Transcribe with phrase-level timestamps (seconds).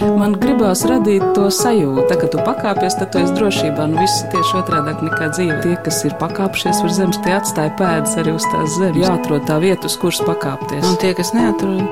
[0.00, 3.84] Man gribās radīt to sajūtu, tā, ka tu pakāpies, tad tu esi drošībā.
[3.90, 5.58] Nu, viss ir tieši otrādi nekā dzīve.
[5.64, 9.00] Tie, kas ir pakāpšies uz zemes, tie atstāja pēdas arī uz tās zemes.
[9.04, 10.86] Jāatrod tā vieta, uz kuras pakāpties.
[10.88, 11.84] Un tie, kas neatrod,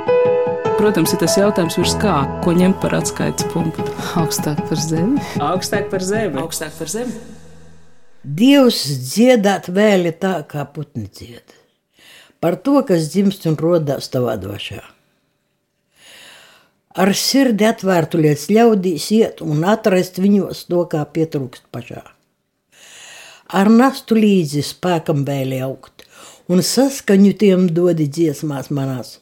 [0.78, 2.12] Protams, ir tas jautājums, virs kā,
[2.44, 3.82] ko ņemt par atskaites punktu.
[4.20, 5.18] augstāk par zemi.
[5.42, 6.38] Augstāk par zemi.
[6.38, 7.16] Augstāk par zemi.
[8.22, 11.56] Dievs dziedāt vēli tā, kā putni dzied.
[12.38, 14.84] Par to, kas dzimst un rodās tavā dvašā.
[16.96, 22.02] Ar sirdi atvērtu lietas ļaudīs iet un atrast viņos to, kā pietrūkst pašā.
[23.48, 26.04] Ar nastu līdzi spēkam vēli augt
[26.48, 29.18] un saskaņu tiem dodi dziesmās manās.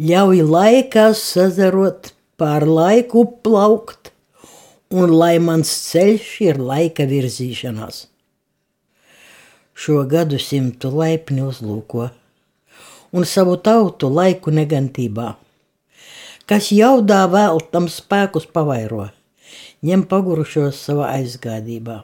[0.00, 4.10] Ļauj laikā sazarot, pār laiku plaukt,
[4.92, 8.06] un lai mans ceļš ir laika virzīšanās.
[9.72, 12.08] Šo gadu simtu laipni uzlūko
[13.12, 15.32] un savu tautu laiku negantībā.
[16.48, 19.06] Kas jaudā vēl tam spēkus pavairo,
[19.86, 22.02] ņem pagurušos savā aizgādībā.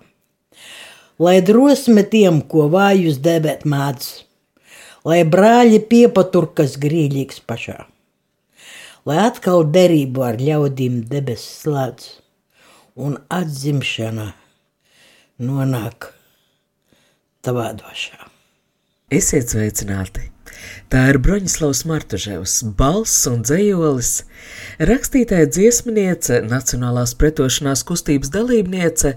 [1.18, 4.10] Lai drosme tiem, ko vājus debēt mēdz,
[5.08, 7.80] lai brāļi piepatur, kas grīļīgs pašā,
[9.08, 12.08] lai atkal derību ar ļaudīm debesis slēdz
[13.08, 14.30] un atzimšana
[15.42, 16.12] nonāk
[17.42, 18.26] tavā dvašā.
[19.14, 20.37] Esiet sveicināti!
[20.88, 24.12] Tā ir Broņislavs Martuževs, balss un dzējolis,
[24.90, 29.14] rakstītāja dziesminiece, Nacionālās pretošanās kustības dalībniece,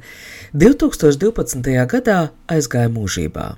[0.54, 1.76] 2012.
[1.96, 2.22] gadā
[2.52, 3.50] aizgāja mūžībā.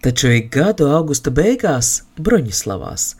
[0.00, 3.10] Taču ik gadu augusta beigās Broņislavās,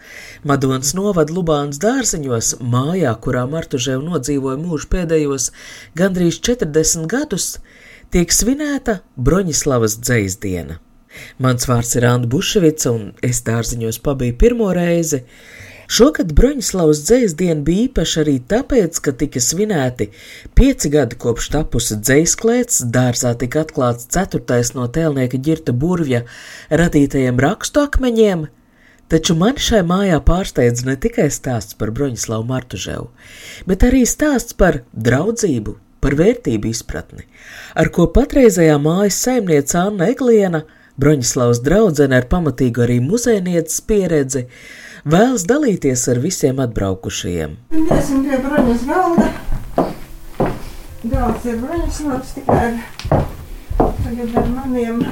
[0.48, 5.50] Madonas novada Lubānas dārziņos, mājā, kurā Martuževa nodzīvoja mūžu pēdējos
[5.98, 7.56] gandrīz 40 gadus,
[8.14, 10.80] tiek svinēta Broņislavas dzēsdiena.
[11.38, 15.22] Mans vārds ir Anna Buševica, un es dārziņos pabiju pirmo reizi.
[15.88, 20.10] Šogad Broņislavas dzējas diena bija īpaša arī tāpēc, ka tika svinēti
[20.58, 26.26] pieci gadi kopš tapusi dzēsklēts, dārzā tika atklāts ceturtais no tēlnieka ģirta burvja
[26.68, 28.44] radītajiem rakstu akmeņiem,
[29.08, 33.08] taču mani šai mājā pārsteidz ne tikai stāsts par Broņislavu Martuževu,
[33.64, 37.24] bet arī stāsts par draudzību, par vērtību izpratni,
[37.72, 40.66] ar ko patreizējā mājas saimniece Anna Egliena–
[40.98, 44.48] Broņislavas draudzene ar pamatīgu arī muzejnieces pieredzi
[45.06, 47.52] vēlas dalīties ar visiem atbraukušajiem.
[47.94, 49.28] Esmu pie Broņas galda.
[51.06, 52.80] Galds ir Broņislavs tikai ar,
[53.78, 55.04] tagad ar maniem,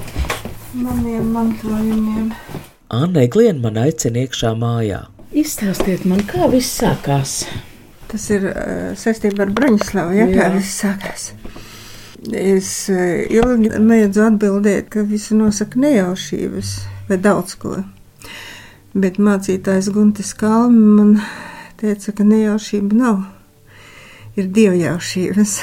[0.86, 2.32] maniem mantojumiem.
[2.94, 5.04] Anna Glien man aicina iekšā mājā.
[5.30, 7.44] Izstāstiet man, kā viss sākās.
[8.10, 10.50] Tas ir uh, saistībā ar Broņislavu, ja, kā Jā.
[10.58, 11.30] viss sākās.
[12.32, 16.70] Es eh, ilgi mēdzu atbildēt, ka visu nosaka nejaušības
[17.10, 17.76] vai daudz ko.
[18.96, 21.12] Bet mācītājs Guntis Kalni man
[21.80, 23.20] teica, ka nejaušība nav,
[24.40, 25.58] ir dievjaušības.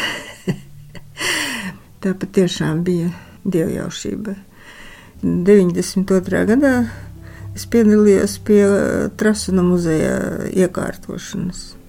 [2.03, 3.09] Tā patiešām bija
[3.41, 4.37] dievjaušība.
[5.21, 6.45] 92.
[6.49, 6.75] gadā
[7.57, 8.61] es piedalījos pie
[9.17, 10.17] Trasuna muzeja
[10.49, 11.80] iekārtošanas.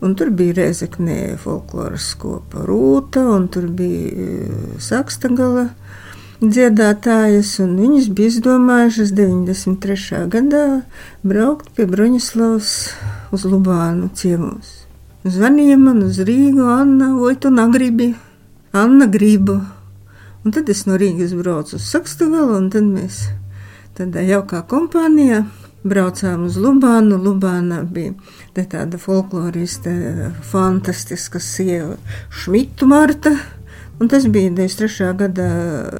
[0.00, 5.72] Un tur bija Reizekne folkloras kopa Rūta, un tur bija eh, Sakstagala
[6.38, 10.20] dziedātājas, un viņas bija izdomājušas 93.
[10.30, 10.64] gadā
[11.26, 12.70] braukt pie Broņislavas
[13.34, 14.84] uz Lubānu ciemos.
[15.26, 18.12] Zvanīja man uz Rīgu, Anna, vai tu negribi?
[18.70, 19.58] Anna gribu.
[20.44, 23.24] Un tad es no Rīgas braucu uz Sakstagalu, un tad mēs
[23.98, 25.42] tādā jaukā kompānijā
[25.86, 27.18] braucām uz Lubānu.
[27.22, 28.14] Lubānā bija
[28.56, 29.92] tāda folkloriste,
[30.50, 31.96] fantastiska sieva,
[32.30, 33.36] Šmitu Marta.
[34.00, 35.12] Un tas bija 93.
[35.18, 35.48] gada,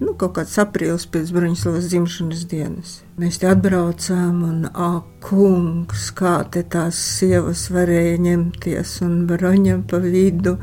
[0.01, 2.93] nu, kaut kāds aprīlis pēc Bruņslavas dzimšanas dienas.
[3.19, 9.99] Mēs te atbraucām, un, ak, kungs, kā te tās sievas varēja ņemties un broņa pa
[10.05, 10.55] vidu.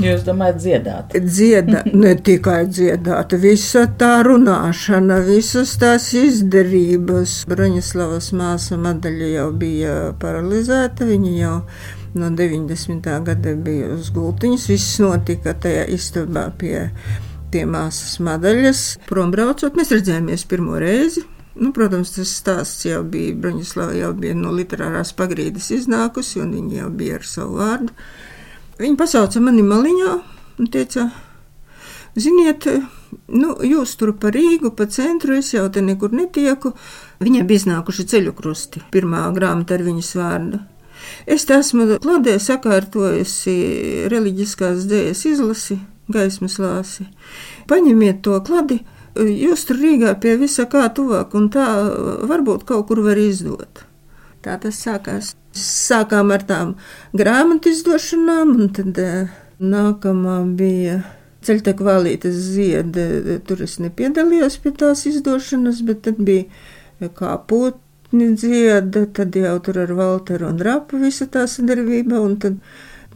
[0.00, 1.18] Jūs domājat, dziedāt?
[1.26, 7.42] Dzieda, ne tikai dziedāt, visa tā runāšana, visas tās izdarības.
[7.52, 11.56] Broņislavas māsa Madaļa jau bija paralizēta, viņa jau
[12.14, 13.08] no 90.
[13.26, 14.68] gada bija uz gultiņas.
[14.72, 16.86] Viss notika tajā istabā pie
[17.52, 18.84] pie māsas Madaļas.
[19.08, 21.24] Prombraucot, mēs redzējāmies pirmo reizi.
[21.58, 26.82] Nu, protams, tas stāsts jau bija Broņislava, jau bija no literārās pagrīdes iznākusi, un viņa
[26.84, 27.94] jau bija ar savu vārdu.
[28.78, 30.12] Viņa pasauca mani maliņā
[30.62, 31.08] un teica,
[32.14, 32.68] ziniet,
[33.34, 36.76] nu, jūs tur pa Rīgu, pa centru, es jau te nekur netieku.
[37.24, 40.62] Viņai bija iznākuši ceļu krusti, pirmā grāmata ar viņas vārdu.
[41.26, 43.56] Es esmu kladē sakārtojusi
[44.12, 45.78] reliģiskās dzējas izlasi,
[46.12, 47.08] gaismas lāsi.
[47.68, 48.80] Paņemiet to kladi,
[49.18, 51.66] jūs tur Rīgā pie visa kā tuvāk, un tā
[52.30, 53.84] varbūt kaut kur var izdot.
[54.44, 55.34] Tā tas sākās.
[55.58, 56.74] Sākām ar tām
[57.16, 61.00] grāmatu izdošanām, un tad uh, nākamā bija
[61.46, 63.08] ceļta kvalitātes zieda.
[63.48, 69.82] Tur es nepiedalījos pie tās izdošanas, bet tad bija kā putni dzieda, tad jau tur
[69.84, 72.22] ar Valteru un Rapu visa tā sadarbība,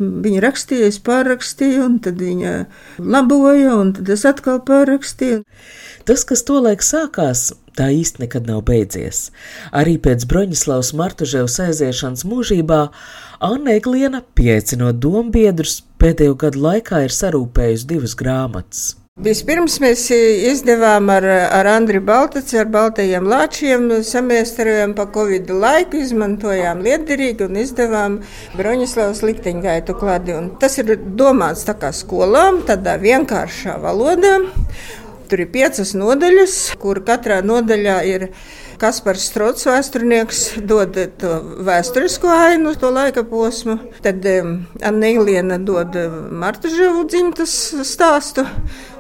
[0.00, 2.52] Viņa rakstīja, es pārrakstīju, un tad viņa
[2.98, 5.42] laboja, un tad es atkal pārrakstīju.
[6.08, 9.26] Tas, kas tolaik sākās, tā īsti nekad nav beidzies.
[9.68, 12.80] Arī pēc Broņislavas Martuževas aiziešanas mūžībā
[13.44, 19.01] Anna Egliena, pieaicinot dombiedrus, pēdējo gadu laikā ir sarūpējusi divas grāmatas.
[19.20, 26.80] Vispirms mēs izdevām ar, ar Andriu Baltaci, ar baltajiem lāčiem, samēstarojām pa Covid laiku, izmantojām
[26.80, 28.14] liederīgi un izdevām
[28.56, 30.32] Broņislavas likteņgaitu kladi.
[30.32, 34.38] Un tas ir domāts tā kā skolām, tādā vienkāršā valodā.
[35.28, 38.30] Tur ir piecas nodaļas, kur katrā nodaļā ir
[38.82, 43.76] Kaspars Strots, vēsturnieks, dod to vēsturisko ainu, to laika posmu.
[44.02, 45.94] Tad um, Anna Iliena dod
[46.34, 47.54] Marta Ževu dzimtas
[47.86, 48.42] stāstu.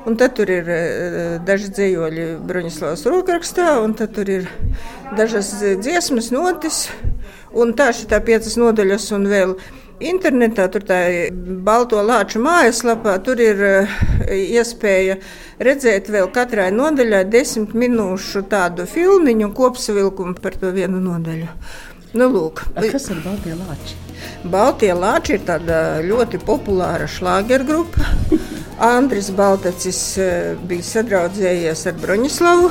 [0.06, 4.46] Un tad tur ir uh, daži dzīvoļi Bruņislavas rokrakstā, un tad tur ir
[5.18, 5.50] dažas
[5.82, 6.84] dziesmas notis.
[7.50, 9.58] Un tā šī tā piecas nodaļas un vēl
[10.10, 10.98] internetā, tur tā
[11.64, 13.96] balto lāču mājaslapā, tur ir uh,
[14.32, 15.18] iespēja
[15.62, 21.50] redzēt vēl katrai nodaļai desmit minūšu tādu filmiņu kopsavilkumu par to vienu nodaļu.
[22.12, 22.66] Nu, lūk.
[22.76, 23.94] A, kas ir Baltie lāči?
[24.52, 28.04] Baltie lāči ir tāda ļoti populāra šlāgergrupa.
[28.82, 32.68] Andris Baltacis eh, bija sadraudzējies ar Broņislavu.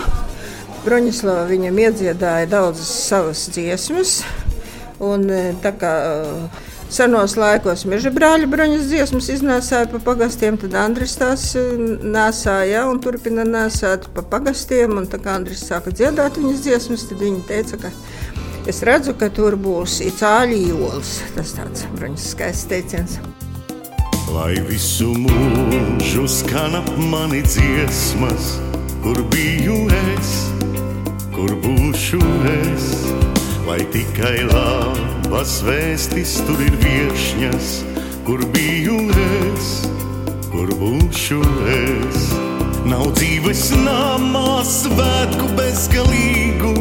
[0.86, 4.20] Broņislava viņam iedziedāja daudzas savas dziesmas.
[5.02, 6.62] Un, eh, tā kā uh,
[6.92, 11.62] Senos laikos meža brāļa bruņas dziesmas iznēsāja pa pagastiem, tad Andris tās e,
[12.04, 14.98] nesāja un turpina nesāt pa pagastiem.
[15.00, 17.92] Un tā kā Andris sāka dziedāt viņas dziesmas, tad viņi teica, ka
[18.68, 21.14] es redzu, ka tur būs cāļi jols.
[21.38, 23.16] Tas tāds bruņas skaists teiciens.
[24.36, 28.58] Lai visu mūžu skan ap mani dziesmas,
[29.00, 29.80] kur biju
[30.12, 30.36] es,
[31.32, 32.20] kur būšu
[32.58, 32.92] es,
[33.64, 37.68] lai tikai labi labas vēstis tur ir viešņas,
[38.28, 39.68] kur biju es,
[40.52, 41.38] kur būšu
[41.72, 42.26] es.
[42.84, 46.74] Nav dzīves namā svētku bezgalīgu,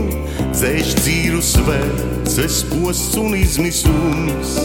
[0.50, 4.56] dzēš dzīru svēces posts un izmisums,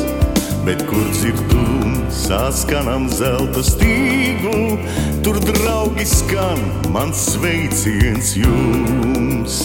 [0.66, 4.80] bet kur dzirdums saskanam zelta stīgu,
[5.22, 9.62] tur draugi skan mans sveiciens jums.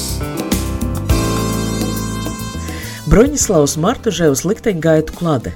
[3.11, 5.51] Broņislavs Martuževs likteņgaitu klade.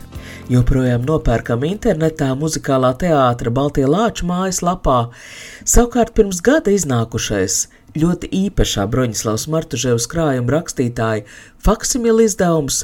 [0.51, 4.97] Joprojām nopērkam internetā, muzikālā teātra Baltie Lāču mājaslapā.
[5.62, 7.59] Savukārt pirms gada iznākušais
[7.95, 11.29] ļoti īpašā Broņislavs Martuževs krājuma rakstītāja
[11.62, 12.81] faksimila izdevums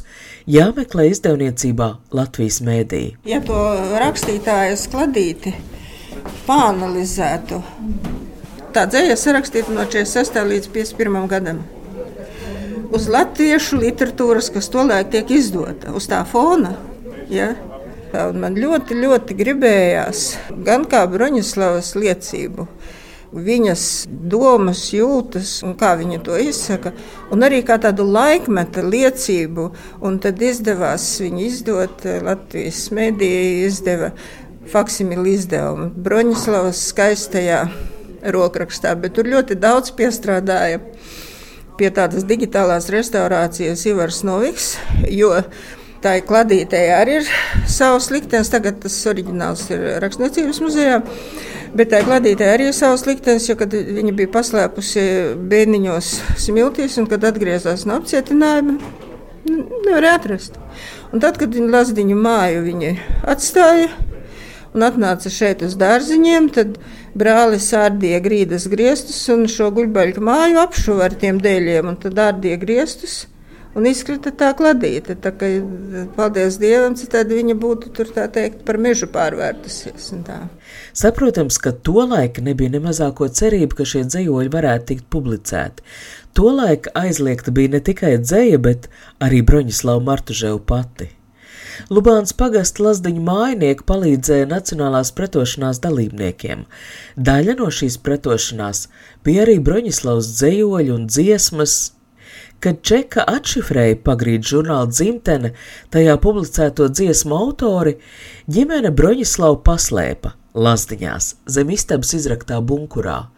[0.47, 3.03] jāmeklē izdevniecībā Latvijas mēdī.
[3.27, 3.59] Ja to
[4.05, 5.57] rakstītāja skladīti
[6.47, 7.59] pāanalizētu,
[8.71, 10.43] tā dzēja sarakstīta no 46.
[10.55, 11.29] līdz 51.
[11.35, 11.63] gadam
[12.95, 16.75] uz latviešu literatūras, kas tolaik tiek izdota, uz tā fona.
[17.31, 17.53] Ja?
[18.11, 20.25] Un man ļoti, ļoti gribējās
[20.67, 22.67] gan kā Broņislavas liecību,
[23.31, 26.91] viņas domas, jūtas un kā viņa to izsaka,
[27.31, 29.69] un arī kā tādu laikmeta liecību.
[30.03, 34.11] Un tad izdevās viņu izdot Latvijas mediju, izdeva
[34.71, 37.63] faksimilu izdevumu Broņislavas skaistajā
[38.35, 40.83] rokrakstā, bet tur ļoti daudz piestrādāja
[41.81, 44.75] pie tādas digitālās restaurācijas Ivars Noviks,
[46.05, 47.31] tā ir kladītēja arī ir
[47.69, 48.53] savs liktenis.
[48.53, 51.01] Tagad tas oriģināls ir rakstniecības muzejā.
[51.77, 55.05] Bet tā kladītē arī ir savs liktenis, jo kad viņa bija paslēpusi
[55.53, 56.09] bērniņos
[56.47, 58.79] smiltīs un kad atgriezās no apcietinājuma,
[59.47, 60.59] nevarēja atrast.
[61.15, 62.95] Un tad, kad viņa lazdiņu māju viņa
[63.31, 63.93] atstāja
[64.75, 66.79] un atnāca šeit uz dārziņiem, tad
[67.19, 72.61] brālis ārdīja grīdas griestus un šo guļbaļu māju apšuva ar tiem dēļiem, un tad ārdīja
[72.63, 73.25] griestus.
[73.71, 75.15] Un izkrita tā kladīte.
[75.23, 75.47] Tā kā,
[76.17, 80.09] paldies Dievam, citādi viņa būtu tur tā teikt par mežu pārvērtusies.
[81.03, 85.87] Saprotams, ka tolaik nebija ne mazāko cerību, ka šie dzējoļi varētu tikt publicēti.
[86.35, 88.91] Tolaik aizliegta bija ne tikai dzēja, bet
[89.23, 91.13] arī Broņislava Martuževa pati.
[91.91, 96.67] Lubāns pagasta lazdiņu mājnieki palīdzēja Nacionālās pretošanās dalībniekiem.
[97.17, 98.85] Daļa no šīs pretošanās
[99.25, 101.79] bija arī Broņislavs dzējoļi un dziesmas,
[102.61, 105.55] Kad Čeka atšifrēja pagrīd žurnāla dzimtene,
[105.89, 107.95] tajā publicēto dziesmu autori,
[108.53, 113.31] ģimene Broņislavu paslēpa lazdiņās zem istabas izraktā bunkurā,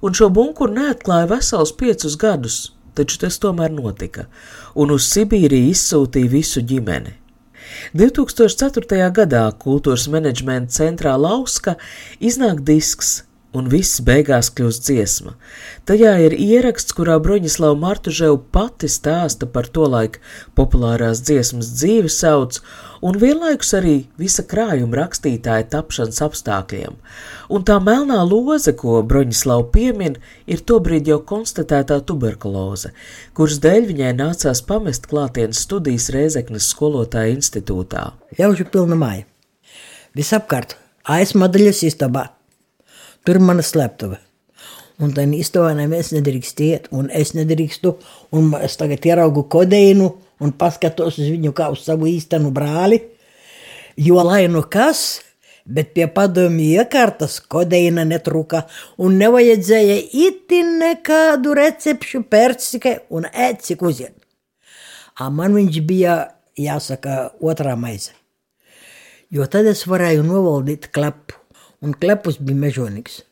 [0.00, 2.60] un šo bunkuru neatklāja vesels piecus gadus,
[2.96, 4.30] taču tas tomēr notika,
[4.74, 7.18] un uz Sibīriju izsūtīja visu ģimeni.
[7.98, 9.10] 2004.
[9.14, 11.76] gadā kultūras menedžmenta centrā Lauska
[12.20, 15.34] iznāk disks un viss beigās kļūst dziesma.
[15.88, 20.20] Tajā ir ieraksts, kurā Broņislava Martuževa pati stāsta par tolaik
[20.56, 22.62] populārās dziesmas dzīves sauc
[23.02, 26.98] un vienlaikus arī visa krājuma rakstītāja tapšanas apstākļiem.
[27.52, 32.92] Un tā melnā loze, ko Broņislava piemin, ir tobrīd jau konstatētā tuberkuloze,
[33.36, 38.12] kuras dēļ viņai nācās pamest klātienes studijas Rēzeknes skolotāja institūtā.
[38.38, 39.26] Jaužu pilna māja.
[40.16, 40.76] Visapkārt,
[41.08, 42.30] aizmadaļas istabā
[43.24, 44.16] Tur ir mana sleptuve.
[45.02, 47.94] Un tā istabā neviens nedrīkst iet, un es nedrīkstu.
[48.34, 50.08] Un es tagad ieraugu kodeinu
[50.42, 53.00] un paskatos uz viņu kā uz savu īstenu brāli.
[53.96, 55.20] Jo lai nu kas,
[55.64, 58.64] bet pie padomju iekārtas kodeina netruka,
[58.98, 64.16] un nevajadzēja itin nekādu recepšu persike un ēt cik uziet.
[65.20, 66.16] A man viņš bija,
[66.58, 68.16] jāsaka, otrā maize.
[69.32, 71.38] Jo tad es varēju novaldīt klepu
[71.82, 73.22] un klepus bija mežonīgs.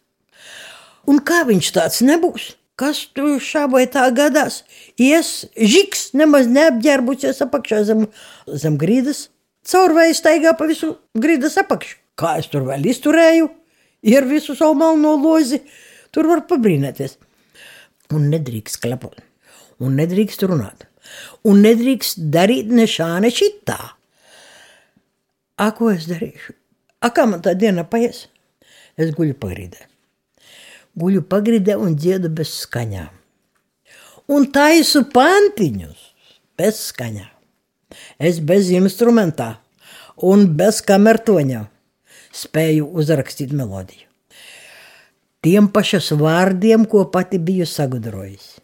[1.09, 2.55] Un kā viņš tāds nebūs?
[2.81, 4.63] Kas tur šā vai tā gadās?
[4.97, 8.07] Ies, žiks, nemaz neapģērbusies apakšā zem,
[8.49, 9.27] zem grīdas,
[9.69, 11.99] caurvēja staigā pa visu grīdas apakšu.
[12.21, 13.51] Kā es tur vēl izturēju,
[14.09, 15.61] ir visu savu melno lozi,
[16.13, 17.19] tur var pabrīnēties.
[18.17, 19.21] Un nedrīkst klepot,
[19.85, 20.89] un nedrīkst runāt,
[21.47, 23.79] un nedrīkst darīt ne šā, ne šitā.
[25.61, 26.57] A, ko es darīšu?
[27.05, 28.25] A, kā man tā diena paies?
[28.97, 29.90] Es guļu pagrīdē.
[31.01, 33.11] Guļu pagrīdē un dziedu bez skaņām.
[34.31, 36.07] Un taisu pantiņus
[36.61, 37.33] bez skaņām.
[38.23, 39.57] Es bez instrumentā
[40.23, 41.65] un bez kamertoņa
[42.37, 44.07] spēju uzrakstīt melodiju.
[45.41, 48.59] Tiem pašas vārdiem, ko pati biju sagudrojis.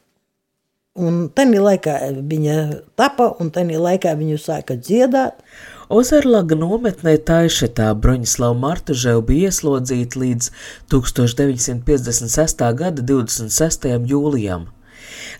[0.96, 2.56] Un tajā laikā viņa
[2.96, 5.40] tapa, un tajā laikā viņu sāka dziedāt.
[5.86, 10.48] Ozerlaga nometnē Taišetā Broņislava Martuževa bija ieslodzīta līdz
[10.90, 12.64] 1956.
[12.80, 13.86] gada 26.
[14.10, 14.66] jūlijam.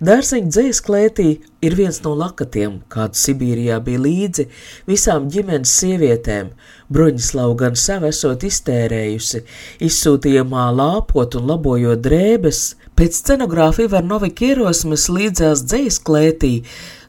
[0.07, 1.27] Dārziņa dzējas klētī
[1.67, 4.47] ir viens no lakatiem, kādu Sibīrijā bija līdzi
[4.87, 6.55] visām ģimenes sievietēm.
[6.95, 9.43] Broņislava gan sev esot iztērējusi,
[9.89, 12.63] izsūtījumā lāpot un labojot drēbes,
[12.97, 16.53] Pēc scenogrāfa Ivara Novika ierosmes līdzās dzējas klētī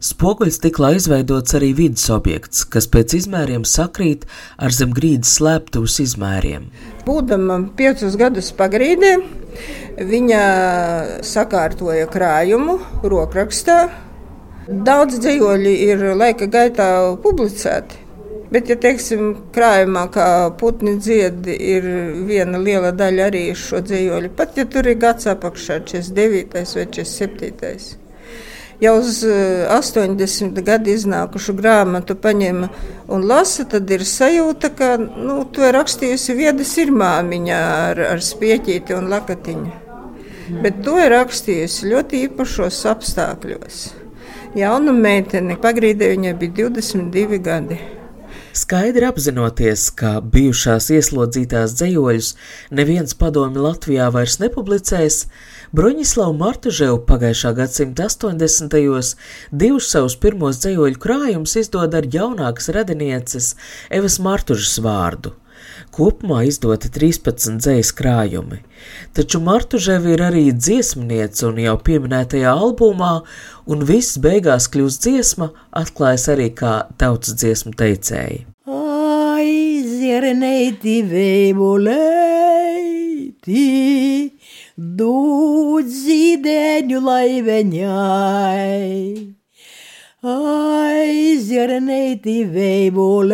[0.04, 4.26] spoguļstiklā izveidots arī vidas objekts, kas pēc izmēriem sakrīt
[4.58, 6.68] ar zem grīdas slēptuvas izmēriem.
[7.08, 9.14] Būdama piecus gadus pagrīdē,
[10.10, 10.42] viņa
[11.26, 13.80] sakārtoja krājumu rokrakstā.
[14.68, 16.90] Daudz dzīvoļi ir laika gaitā
[17.24, 18.04] publicēti.
[18.48, 20.26] Bet, ja teiksim, krājumā, kā
[20.60, 21.88] putni dzied, ir
[22.30, 26.56] viena liela daļa arī šo dzīvoļu, pat ja tur ir gads apakšā, 49.
[26.56, 28.07] vai 47.
[28.78, 32.68] Jau uz 80 eh, gadu iznākušu grāmatu paņem
[33.10, 38.94] un lasa, tad ir sajūta, ka nu, to ir rakstījusi vieda sirmāmiņa ar, ar spieķīti
[38.94, 39.74] un lakatiņu.
[40.62, 43.82] Bet to ir rakstījusi ļoti īpašos apstākļos.
[44.58, 47.82] Jauna meitene, pagrīdē viņai bija 22 gadi.
[48.58, 52.30] Skaidri apzinoties, ka bijušās ieslodzītās dzējoļus
[52.78, 55.26] neviens padomi Latvijā vairs nepublicēs,
[55.76, 58.72] Broņislavu Martuževu pagājušā gadsimta 80.
[59.52, 63.56] divus savus pirmos dzējoļu krājumus izdod ar jaunākas radinieces
[63.92, 65.34] Evas Martužas vārdu.
[65.92, 68.62] Kopumā izdoti 13 dzējas krājumi,
[69.18, 73.22] taču Martuževa ir arī dziesmniece un jau pieminētajā albumā,
[73.68, 78.46] un viss beigās kļūst dziesma, atklājas arī kā tautas dziesmu teicēji.
[78.72, 81.98] Ai, zierneiti veibuleiti,
[84.78, 88.78] dūt zīdeņu laiveņai.
[90.28, 93.34] Ai, zierneiti veibuleiti,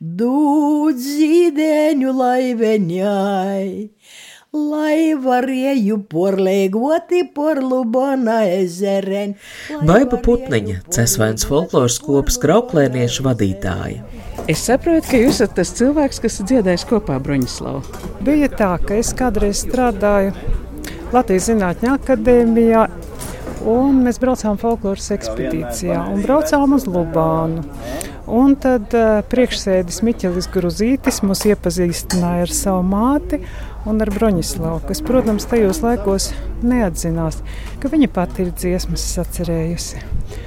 [0.00, 3.90] dūt zīdeņu laiveņai,
[4.54, 9.36] lai varēju porlēgoti por Lubona ezeren.
[9.86, 14.19] Baiba Putniņa, Cesvains folkloras kopas krauklēniešu vadītāja.
[14.50, 17.84] Es saprotu, ka jūs esat tas cilvēks, kas dziedājis kopā Bruņislavu.
[18.26, 20.32] Bija tā, ka es kādreiz strādāju
[21.14, 22.88] Latvijas Zinātņu akadēmijā
[23.68, 27.60] Un mēs braucām folkloras ekspedīcijā un braucām uz Lubānu.
[28.30, 33.40] Un tad uh, priekšsēdis Miķelis Gruzītis mūs iepazīstināja ar savu māti
[33.88, 36.30] un ar Broņislavu, kas, protams, tajos laikos
[36.66, 37.40] neatzinās,
[37.80, 40.02] ka viņa pati ir dziesmas sacerējusi.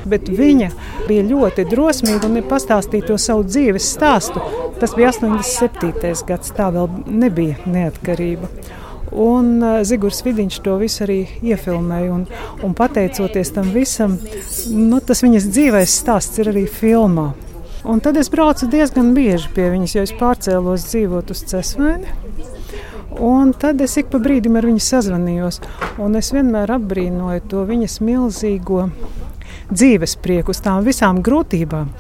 [0.10, 0.70] Bet viņa
[1.08, 4.44] bija ļoti drosmīga un pastāstīja to savu dzīves stāstu.
[4.80, 6.26] Tas bija 87.
[6.28, 8.50] gads, tā vēl nebija neatkarība.
[9.14, 12.10] Un uh, Zigurs Vidiņš to visu arī iefilmēja.
[12.16, 12.24] Un,
[12.66, 14.18] un pateicoties tam visam,
[14.74, 17.32] nu, tas viņas dzīves stāsts ir arī filmā.
[17.84, 22.16] Un tad es braucu diezgan bieži pie viņas, jo es pārcēlos dzīvot uz Cesvēni.
[23.22, 25.60] Un tad es ik pa brīdim ar viņu sazvanījos.
[26.18, 28.88] Es vienmēr apbrīnoju to viņas milzīgo
[29.74, 31.92] dzīves prieku, uz tām visām grūtībām,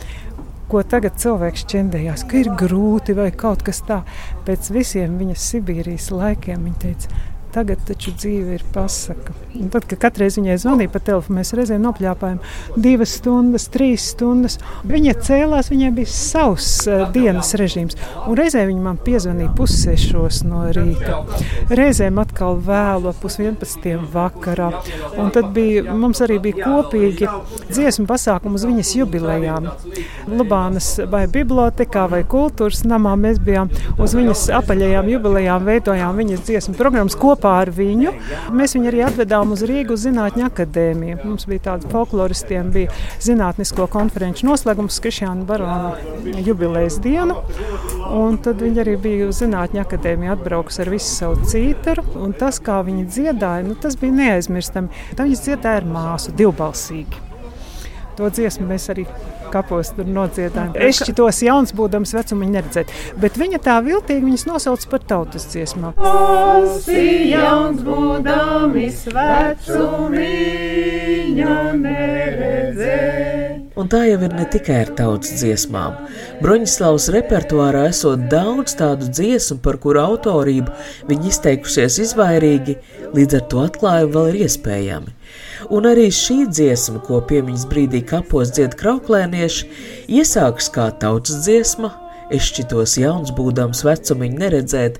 [0.71, 4.25] ko tagad cilvēks čendējās, ka ir grūti vai kaut kas tāds.
[4.47, 7.21] Pēc visiem viņas Sibīrijas laikiem viņa teica,
[7.53, 9.33] Tagad taču dzīve ir pasaka.
[9.53, 12.39] Un tad, kad katreiz viņai zvanīja pa telefonu, mēs reizēm nopļāpājām
[12.81, 14.55] divas stundas, trīs stundas.
[14.89, 17.97] Viņa cēlās, viņai bija savs uh, dienas režīms.
[18.25, 21.19] Un reizē viņa man piezvanīja pussešos no rīta.
[21.69, 23.85] Reizēm atkal vēlu, pus 11.
[24.15, 24.71] vakarā.
[25.21, 27.29] Un tad bija, mums arī bija kopīgi
[27.69, 29.69] dziesmu pasākumu uz viņas jubilejām.
[30.33, 33.69] Lubānas vai bibliotekā vai kultūras namā mēs bijām
[34.01, 38.13] uz viņas apaļajām jubilejām, veidojām viņas dziesmu programmas kopā kopā ar viņu.
[38.55, 41.19] Mēs viņu arī atvedām uz Rīgas Zinātņu akadēmiju.
[41.27, 47.41] Mums bija tāda folkloristiem, bija zinātnisko konferenču noslēgums Krišjāna Barona jubilejas dienu.
[48.13, 52.05] Un tad viņi arī bija uz Zinātņu akadēmiju atbraukusi ar visu savu cītaru.
[52.23, 55.05] Un tas, kā viņi dziedāja, nu, tas bija neaizmirstami.
[55.17, 57.32] Tā viņas dziedāja ar māsu divbalsīgi.
[58.17, 59.03] To dziesmu mēs arī
[59.53, 60.73] kapos tur nodziedājām.
[60.87, 62.87] Es šķitos jauns, būdams vecuma neredzēt,
[63.21, 65.91] bet viņa tā viltīgi viņas nosauc par tautas dziesmām.
[65.97, 70.33] Esi jauns, būdams vecumiņa
[71.83, 73.32] neredzēt.
[73.73, 75.95] Un tā jau ir ne tikai ar tautas dziesmām.
[76.43, 80.69] Broņislavas repertuārā esot daudz tādu dziesmu, par kuru autorību
[81.09, 82.77] viņi izteikušies izvairīgi,
[83.17, 85.15] līdz ar to atklājumi vēl ir iespējami.
[85.73, 89.69] Un arī šī dziesma, ko piemiņas brīdī kapos dzied krauklēnieši,
[90.21, 91.95] iesākas kā tautas dziesma,
[92.33, 94.95] Es šķitos jauns, būdams vecumiņu neredzēt,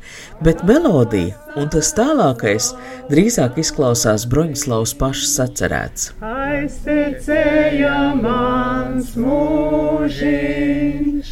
[0.46, 2.68] bet melodija un tas tālākais
[3.10, 6.12] drīzāk izklausās Broņslavas pašas sacerēts.
[6.30, 11.28] Aiztecēja mans mūžiņš,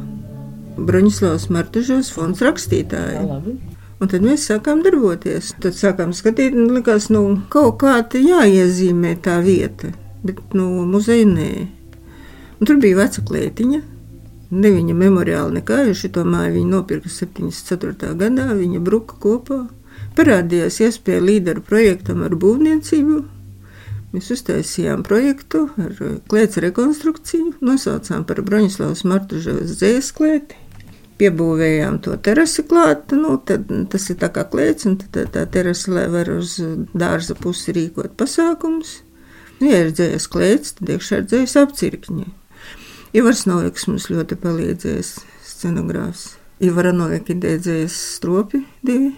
[0.75, 3.25] Broņislavas Martužos fonds rakstītāji.
[3.29, 3.57] Labi.
[4.05, 5.55] Un tad mēs sākām darboties.
[5.65, 11.47] Tad sākām skatīt, un likās, nu, kaut kā jāiezīmē tā vieta, bet nu, muzeja nē.
[12.59, 13.79] Un tur bija veca klētiņa.
[14.61, 18.11] Ne viņa memoriāli nekā, jo šo māju viņa nopirka 74.
[18.21, 19.63] gadā, viņa bruka kopā.
[20.19, 23.23] Parādījās iespēja līderu projektam ar būvniecību.
[24.13, 25.97] Mēs uztaisījām projektu ar
[26.29, 30.61] klēts rekonstrukciju, nosaucām par Broņislavas Martuževas dzēsklēti
[31.21, 35.93] piebūvējām to terasi klāt, nu, tad tas ir tā kā klēts, un tad tā terasa,
[35.95, 36.57] lai var uz
[36.93, 39.01] dārza pusi rīkot pasākums.
[39.61, 42.27] Nu, ja ir dzējas klēts, tad iekšā ir dzējas apcirkņi.
[43.15, 45.13] Ivars Noviks mums ļoti palīdzējis,
[45.47, 46.33] scenogrāfs.
[46.65, 49.13] Ivara Novika ideja dzējas stropi divi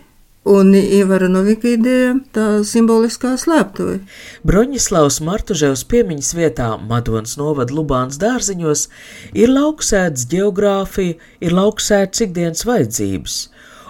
[0.47, 3.99] un Ievara Novika ideja tā simboliskā slēptuve.
[4.47, 8.87] Broņislavs Martuževs piemiņas vietā Madonas novada Lubāns dārziņos
[9.35, 13.39] ir lauksēts geogrāfija, ir lauksēts ikdienas vajadzības.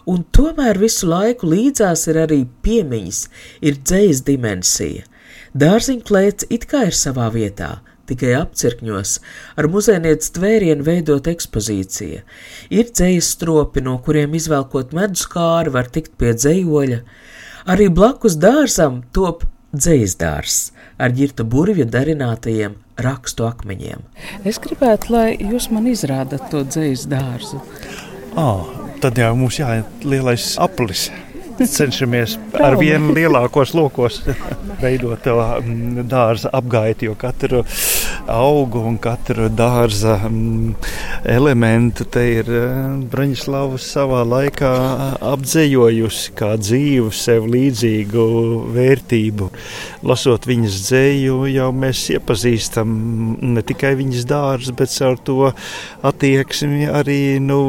[0.09, 3.21] Un tomēr visu laiku līdzās ir arī piemiņas,
[3.61, 5.05] ir dzējas dimensija.
[5.57, 9.17] Dārziņklēts it kā ir savā vietā, tikai apcirkņos,
[9.59, 12.23] ar muzejnieces tvērienu veidot ekspozīcija.
[12.71, 17.03] Ir dzējas stropi, no kuriem izvelkot medus kāri var tikt pie dzējoļa.
[17.73, 20.59] Arī blakus dārzam top dzējas dārs
[21.03, 24.05] ar ģirta burvju darinātajiem rakstu akmeņiem.
[24.49, 27.61] Es gribētu, lai jūs man izrādat to dzējas dārzu.
[28.37, 28.69] Oh,
[29.03, 31.11] tad jau mums jāiet lielais aplis
[31.65, 34.21] cenšamies ar vienu lielākos lokos
[34.81, 37.63] veidot to mm, dārza apgaiti, jo katru
[38.29, 40.75] augu un katru dārza mm,
[41.33, 42.75] elementu te ir eh,
[43.13, 44.73] Braņislavs savā laikā
[45.33, 48.27] apdzējojusi kā dzīvu, sev līdzīgu
[48.77, 49.51] vērtību.
[50.07, 52.93] Lasot viņas dzēju, jau mēs iepazīstam
[53.57, 55.51] ne tikai viņas dārzu, bet ar to
[56.07, 57.61] attieksmi arī nu,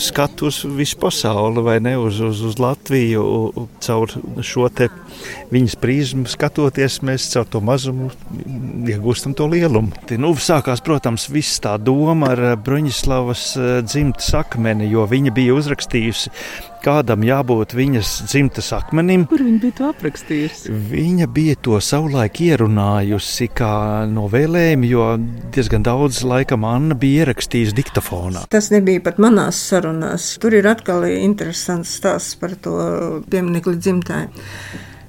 [0.00, 3.29] skatu uz visu pasauli, vai ne uz, uz, uz Latviju
[3.84, 4.12] caur
[4.44, 4.68] šo
[5.50, 8.10] viņas prizmu skatoties, mēs caur to mazumu
[8.88, 9.92] iegūstam to lielumu.
[10.08, 15.56] Te, nu, sākās, protams, viss tā doma ar Bruņislavas eh, dzimtas akmeni, jo viņa bija
[15.58, 16.34] uzrakstījusi
[16.84, 19.26] kādam jābūt viņas dzimtas akmenim.
[19.30, 20.74] Kur viņa bija to aprakstījusi?
[20.90, 23.72] Viņa bija to savulaik ierunājusi kā
[24.10, 25.08] novēlējumu, jo
[25.54, 28.46] diezgan daudz laikam Anna bija ierakstījusi diktafonā.
[28.52, 30.32] Tas nebija pat manās sarunās.
[30.42, 32.76] Tur ir atkal interesants stāsts par to
[33.30, 34.26] pieminiektu dzimtai.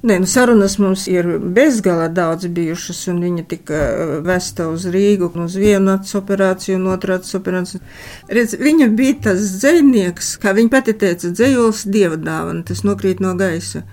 [0.02, 5.28] Nē, nu, sarunas mums ir bezgala daudz bijušas, un viņa tika uh, vesta uz Rīgu,
[5.44, 7.78] uz vienu acu operāciju, un otru acu operāciju.
[8.26, 13.36] Redz, viņa bija tas dzēnieks, kā viņa pati teica, dzējols dieva dāvana, tas nokrīt no
[13.38, 13.84] gaisa.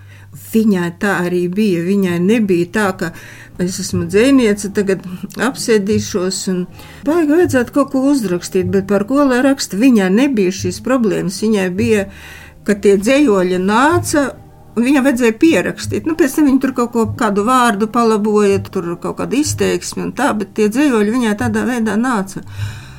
[0.50, 1.86] Viņai tā arī bija.
[1.86, 3.14] Viņai nebija tā, ka
[3.62, 5.06] es esmu dzēniece, tagad
[5.38, 6.66] apsēdīšos un
[7.06, 11.42] baigi vajadzētu kaut ko uzrakstīt, bet par ko lai raksta, viņai nebija šīs problēmas.
[11.46, 12.10] Viņai bija,
[12.66, 14.32] ka tie dzējoļi nāca
[14.78, 16.06] viņam vajadzēja pierakstīt.
[16.08, 20.14] Nu, pēc tam viņa tur kaut ko, kādu vārdu palaboja, tur kaut kādu izteiksmi un
[20.18, 22.44] tā, bet tie dzējoļi viņai tādā veidā nāca.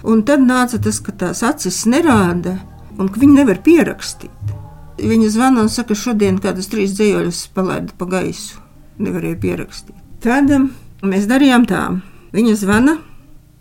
[0.06, 2.56] Un tad nāca tas, ka tās acis nerāda
[2.98, 4.56] un ka viņi nevar pierakstīt.
[5.00, 8.60] Viņa zvana un saka, šodien kādus trīs dzējoļus palaidu pa gaisu.
[9.00, 9.96] Nevarēja pierakstīt.
[10.20, 10.52] Tad
[11.00, 11.86] mēs darījām tā.
[12.36, 12.98] Viņa zvana,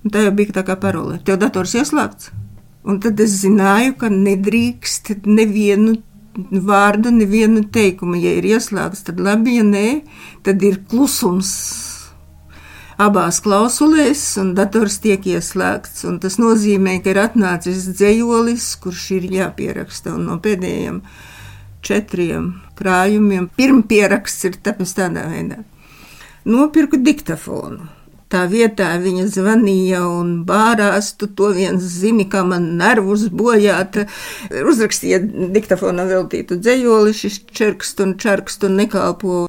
[0.04, 1.22] un tā jau bija tā kā parole.
[1.24, 2.34] Tev dators ieslēgts.
[2.90, 5.98] Un tad es zināju, ka nedrīkst nevienu
[6.36, 8.18] vārdu, nevienu teikumu.
[8.20, 9.88] Ja ir ieslēgts, tad labi, ja nē,
[10.46, 11.54] tad ir klusums
[13.00, 16.06] abās klausulēs, un dators tiek ieslēgts.
[16.22, 20.18] Tas nozīmē, ka ir atnācis dzējolis, kurš ir jāpieraksta.
[20.20, 21.02] No pēdējiem
[21.86, 25.64] četriem krājumiem pirmpieraksts ir tāpēc tādā veidā.
[26.50, 27.99] Nopirku diktafonu.
[28.30, 34.04] Tā vietā viņa zvanīja un bārās, tu to viens zini, kā man nervus bojāt.
[34.50, 35.24] Uzrakstīja
[35.56, 39.48] diktafonā veltītu dzējoli, šis čerkst un čerkst un nekalpo.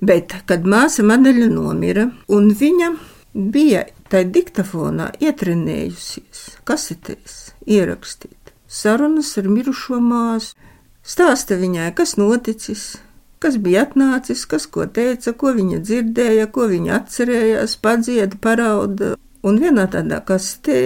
[0.00, 2.92] Bet, kad māsa Madeļa nomira, un viņa
[3.34, 8.40] bija tai diktafonā ietrenējusies, kasetēs ierakstīt
[8.70, 10.54] sarunas ar mirušo māsu,
[11.02, 13.00] stāsta viņai, kas noticis,
[13.40, 19.14] kas bija atnācis, kas ko teica, ko viņa dzirdēja, ko viņa atcerējās, padzied, parauda.
[19.46, 20.80] Un vienā tādā kastē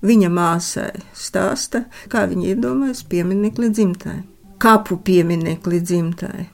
[0.00, 4.22] viņa māsai stāsta, kā viņa iedomājas pieminekli dzimtai,
[4.62, 6.48] kapu pieminekli dzimtai.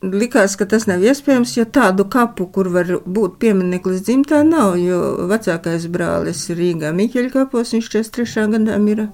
[0.00, 4.78] Likās, ka tas nav iespējams, jo tādu kapu, kur var būt piemineklis dzimtā, nav.
[4.80, 8.46] Jo vecākais brālis Rīgā Miķeļa kapos, viņš 43.
[8.54, 9.10] gadā mirra.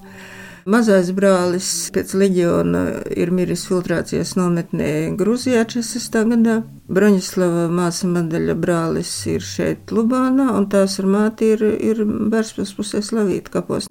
[0.67, 2.81] Mazais brālis pēc leģiona
[3.15, 6.17] ir miris filtrācijas nometnē Grūzijā 46.
[6.33, 6.57] gadā.
[6.91, 12.99] Broņislava māsa Madaļa brālis ir šeit Lubānā, un tās ar māti ir, ir Bērspils pusē
[12.99, 13.87] Slavīta kapos.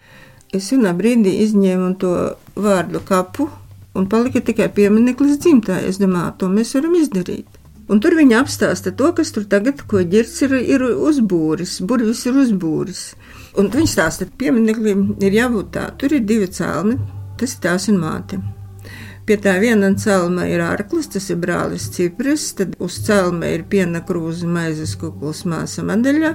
[0.53, 2.13] Es vienā brīdī izņēmu to
[2.61, 3.49] vārdu kapu,
[3.97, 5.81] un palika tikai piemineklis dzimtā.
[5.89, 7.57] Es domāju, to mēs varam izdarīt.
[7.89, 12.37] Un tur viņa apstāsta to, kas tur tagad, ko ģirts ir, ir uzbūris, burvis ir
[12.45, 13.03] uzbūris.
[13.57, 16.99] Un viņš stāsta, ka piemineklim ir jābūt tā, tur ir divi cēlni,
[17.41, 18.43] tas ir tās un māte.
[19.27, 24.05] Pie tā viena cēlma ir ārklis, tas ir brālis Cipris, tad uz cēlma ir piena
[24.07, 26.31] krūze maizes kuklas māsa Madeļa,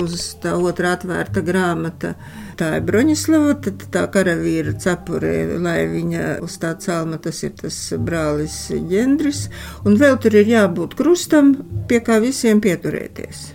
[0.00, 2.16] uz tā otra atvērta grāmata.
[2.58, 5.32] Tā ir Broņislava, tad tā karavīra cepure,
[5.62, 8.58] lai viņa uz tā cēlma, tas ir tas brālis
[8.90, 9.46] Ģendris,
[9.86, 11.54] un vēl tur ir jābūt krustam,
[11.86, 13.52] pie kā visiem pieturēties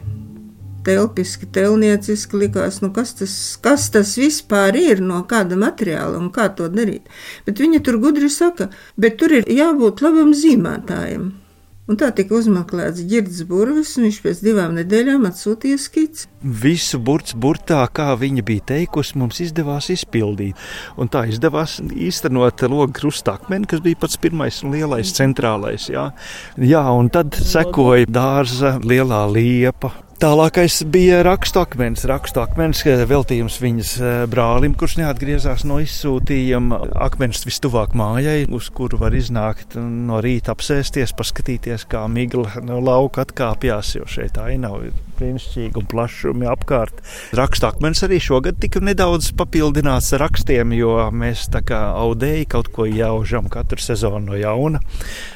[0.88, 6.50] telpiski, telnieciski likās, nu kas tas, kas tas vispār ir, no kāda materiāla un kā
[6.58, 7.10] to darīt.
[7.48, 11.34] Bet viņa tur gudri saka, bet tur ir jābūt labam zīmētājam.
[11.88, 16.26] Un tā tika uzmeklēts ģērbs burvis, un viņš pēc divām nedēļām atsūtīja skici.
[16.44, 20.60] Visu burts burtā, kā viņa bija teikusi, mums izdevās izpildīt.
[21.00, 25.88] Un tā izdevās īstenot logu krustakmeni, kas bija pats pirmais un lielais centrālais.
[25.94, 26.10] Jā,
[26.60, 32.02] jā un tad sekoja dārza lielā liepa, Tālākais bija rakstu akmens.
[32.10, 33.92] Rakstu akmens veltījums viņas
[34.32, 36.80] brālim, kurš neatgriezās no izsūtījuma.
[37.06, 43.28] Akmens vistuvāk mājai, uz kuru var iznākt no rīta apsēsties, paskatīties, kā migla no lauka
[43.28, 47.02] atkāpjas, jo šeit ainava ir brīnišķīgi un plašumi apkārt.
[47.38, 52.72] Rakstu akmens arī šogad tika nedaudz papildināts ar rakstiem, jo mēs tā kā audēji kaut
[52.76, 54.82] ko jaužam katru sezonu no jauna.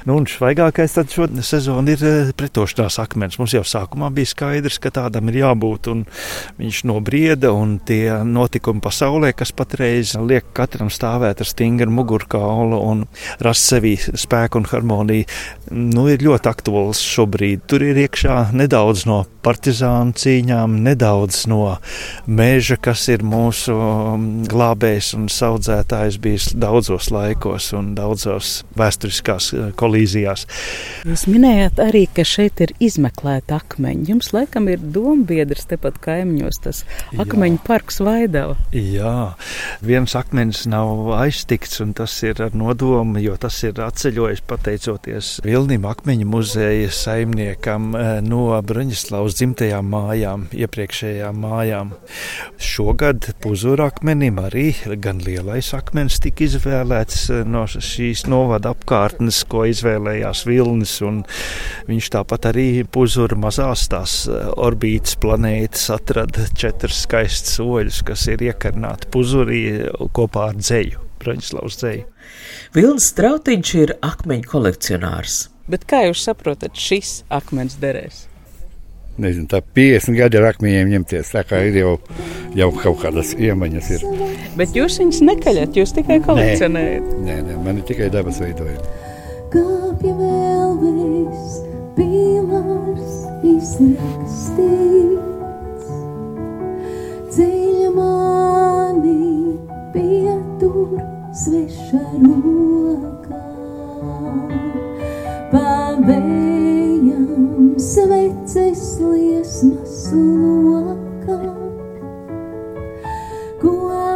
[0.08, 3.40] Nu, un svaigākais tad šo sezonu ir eh, pretošanās akmens.
[3.42, 6.06] Mums jau sākumā bija skaidrs, ka tādam ir jābūt, un
[6.60, 13.06] viņš nobrieda, un tie notikumi pasaulē, kas patreiz liek katram stāvēt ar stingru mugurkaulu un
[13.44, 15.28] rast sevī spēku un harmoniju,
[15.72, 17.66] nu, ir ļoti aktuāls šobrīd.
[17.70, 19.24] Tur ir iekšā nedaudz no
[19.72, 21.78] partizānu cīņām, nedaudz no
[22.28, 29.70] meža, kas ir mūsu um, glābējs un audzētājs bijis daudzos laikos un daudzos vēsturiskās uh,
[29.80, 30.46] kolīzijās.
[31.08, 34.10] Jūs minējāt arī, ka šeit ir izmeklēta akmeņi.
[34.12, 36.84] Jums laikam ir dombiedrs tepat kaimiņos, tas
[37.16, 37.64] akmeņu Jā.
[37.68, 38.58] parks Vaidava.
[38.76, 39.34] Jā,
[39.82, 45.88] viens akmenis nav aiztikts un tas ir ar nodomu, jo tas ir atceļojis pateicoties Vilnim
[45.88, 51.92] akmeņu muzeja saimniekam uh, no Braņislavas uz dzimtajām mājām, iepriekšējām mājām.
[52.58, 59.68] Šogad puzura akmenim arī gan lielais akmens tika izvēlēts eh, no šīs novada apkārtnes, ko
[59.70, 60.96] izvēlējās Vilnis.
[61.86, 68.42] Viņš tāpat arī puzura mazās tās eh, orbītas planētas atrada četras skaistas oļus, kas ir
[68.50, 69.62] iekarnāti puzurī
[70.10, 72.10] kopā ar dzēju, Braņslavas dzēju.
[72.74, 75.44] Vilnis Strautiņš ir akmeņu kolekcionārs.
[75.70, 78.31] Bet kā jūs saprotat, šis akmens derēs?
[79.22, 81.32] Nezinu, tā 50 gadi ar akmeņiem ņemties.
[81.36, 81.94] Tā kā ir jau,
[82.58, 83.92] jau kaut kādas iemaņas.
[83.98, 84.06] Ir.
[84.60, 87.14] Bet jūs viņus nekaļat, jūs tikai kolekcionējat.
[87.26, 88.82] Nē, nē, man ir tikai dabas veidojumi.
[89.52, 91.62] Kāpja vēl viss
[91.98, 93.16] pīlārs
[93.52, 94.66] izrakstīts,
[97.36, 99.58] ceļa mani
[99.96, 101.00] pietur
[101.44, 103.11] sveša rokā.
[107.82, 111.38] Sveces liesmas lokā,
[113.62, 113.72] ko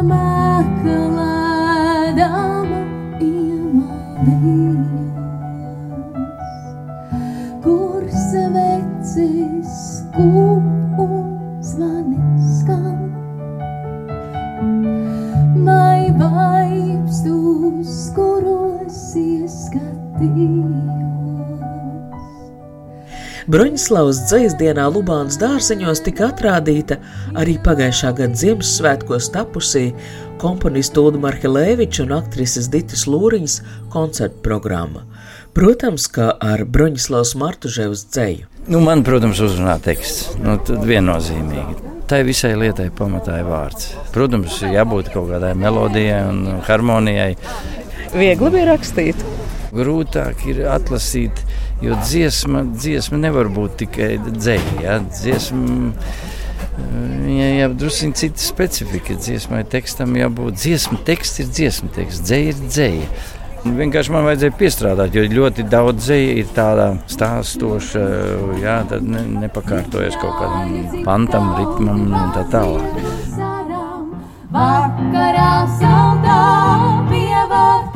[0.06, 1.10] makalādama
[3.26, 4.86] iemalījās,
[7.66, 9.74] kur sveces
[10.14, 11.15] kup
[23.46, 26.96] Broņislavas dzēsdienā Lubānas dārziņos tika atrādīta
[27.38, 29.84] arī pagājušā gada Ziemassvētkos tapusī
[30.42, 33.60] komponistu Ulu Markelēviča un aktrises Ditas Lūriņas
[33.94, 35.04] koncerta programma.
[35.54, 38.50] Protams, ka ar Broņislavas Martuževas dzēju.
[38.66, 40.34] Nu, man, protams, uzrunā teksts.
[40.42, 41.94] Nu, tad viennozīmīgi.
[42.10, 43.92] Tai visai lietai pamatā ir vārds.
[44.14, 47.36] Protams, jābūt kaut kādai melodijai un harmonijai.
[48.10, 49.22] Viegli bija rakstīt.
[49.76, 51.46] Grūtāk ir atlasīt
[51.84, 54.80] Jo dziesma, dziesma nevar būt tikai dzēja.
[54.84, 54.96] Ja?
[55.12, 55.92] Dziesma,
[56.76, 59.16] Viņai jau drusku cita specifika.
[59.16, 60.58] Dziesmai tekstam jābūt.
[60.60, 63.08] Dziesma teksts ir dziesma teksts, dzēja ir dzēja.
[63.66, 68.04] Vienkārši man vajadzēja piestrādāt, jo ļoti daudz dzēja ir tāda stāstoša,
[68.62, 72.86] jā, tad ne, nepakārtojas kaut kādam pantam, ritmam un tā tālāk.
[74.54, 76.40] Vakarā saldā
[77.10, 77.95] pie vārtiem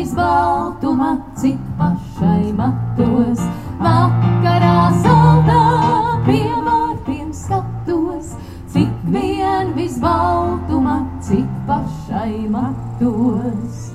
[0.00, 3.40] vien visbaltuma, cik pašai matos.
[3.80, 8.34] Vakarā saldā pie vārtiem skatos,
[8.72, 13.92] cik vien visbaltuma, cik pašai matos.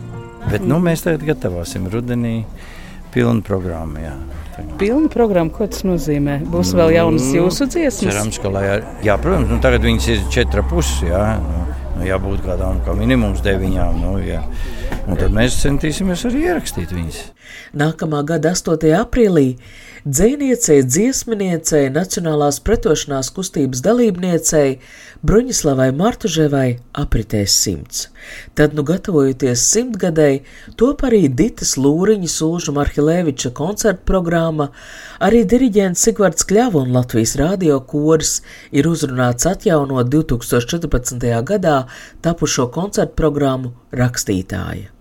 [0.50, 2.46] Bet nu, mēs tagad gatavosim rudenī
[3.13, 4.00] pilnu programmu.
[4.00, 4.13] Jā.
[4.78, 6.44] Pilna programma, ko tas nozīmē?
[6.48, 8.13] Būs vēl jaunas jūsu dziesmas?
[8.13, 8.63] Cerams, ka, lai,
[9.04, 11.02] jā, protams, nu, tagad viņas ir četras puses.
[11.10, 11.26] Jā,
[11.95, 14.01] nu, jābūt kādām kā minimums deviņām.
[14.03, 14.43] Nu, jā.
[15.05, 17.19] Un tad mēs centīsimies arī ierakstīt viņas.
[17.77, 18.89] Nākamā gada 8.
[18.99, 19.55] aprīlī
[20.06, 24.78] dzēniecei, dziesminiecei, Nacionālās pretošanās kustības dalībniecei
[25.26, 26.68] Bruņislavai Martuževai
[27.02, 28.06] apritēs simts.
[28.54, 30.44] Tad, nu gatavojoties simtgadēji,
[30.78, 34.70] top arī Ditas Lūriņa Sūža Marhilēviča koncerta programma,
[35.26, 38.39] arī diriģents Sigvards Kļava un Latvijas radio koris
[38.72, 41.32] ir uzrunāts atjaunot 2014.
[41.50, 41.80] gadā
[42.22, 44.94] tapušo koncertu programmu Rakstītāja.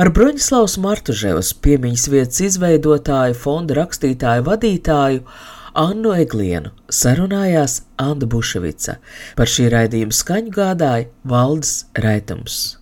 [0.00, 5.24] Ar Broņislavas Martuževas piemiņas vietas izveidotāju, fonda rakstītāju vadītāju
[5.78, 8.98] Annu Eglienu sarunājās Anna Buševica.
[9.38, 12.81] Par šī raidījuma skaņu gādāja Valdis Raitums.